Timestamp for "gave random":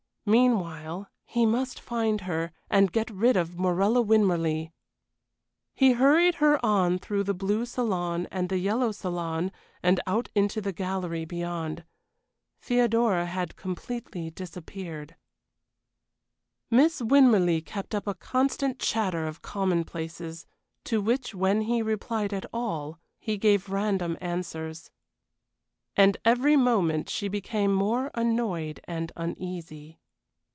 23.39-24.15